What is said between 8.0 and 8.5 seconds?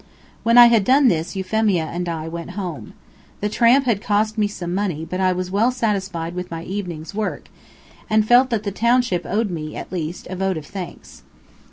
and felt